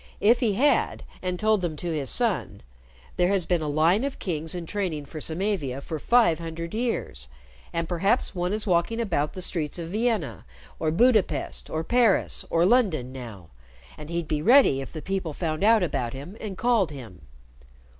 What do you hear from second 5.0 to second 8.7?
for Samavia for five hundred years, and perhaps one is